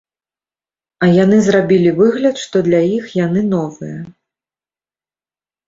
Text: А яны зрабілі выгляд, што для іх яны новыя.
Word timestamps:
А 1.05 1.09
яны 1.23 1.37
зрабілі 1.47 1.91
выгляд, 1.99 2.35
што 2.45 2.57
для 2.69 2.81
іх 2.97 3.05
яны 3.25 3.47
новыя. 3.53 4.03